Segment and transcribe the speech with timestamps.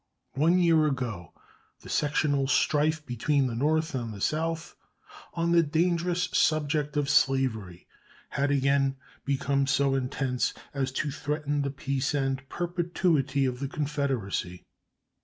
[0.33, 1.31] One year ago
[1.81, 4.75] the sectional strife between the North and the South
[5.35, 7.85] on the dangerous subject of slavery
[8.29, 8.95] had again
[9.25, 14.63] become so intense as to threaten the peace and perpetuity of the Confederacy.